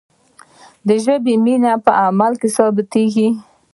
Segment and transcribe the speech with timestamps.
[0.87, 3.29] د ژبې مینه په عمل کې ثابتیږي.